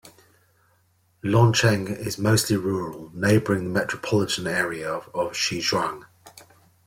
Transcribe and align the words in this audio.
Luancheng 1.23 1.87
is 1.95 2.17
mostly 2.17 2.57
rural, 2.57 3.11
neighbouring 3.13 3.65
the 3.65 3.69
metropolitan 3.81 4.47
area 4.47 4.93
of 4.95 5.33
Shijiazhuang. 5.33 6.05